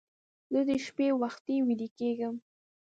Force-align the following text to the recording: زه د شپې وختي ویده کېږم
زه 0.53 0.59
د 0.69 0.71
شپې 0.85 1.07
وختي 1.21 1.55
ویده 1.67 1.87
کېږم 1.97 2.35